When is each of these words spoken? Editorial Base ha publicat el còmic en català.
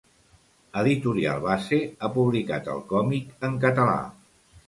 Editorial 0.83 1.41
Base 1.43 1.79
ha 1.99 2.09
publicat 2.17 2.71
el 2.77 2.83
còmic 2.95 3.47
en 3.51 3.61
català. 3.67 4.01